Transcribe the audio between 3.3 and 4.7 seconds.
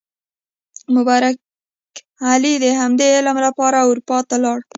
لپاره اروپا ته لاړ.